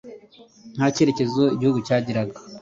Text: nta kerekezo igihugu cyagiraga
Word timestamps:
nta 0.75 0.87
kerekezo 0.95 1.41
igihugu 1.55 1.79
cyagiraga 1.87 2.35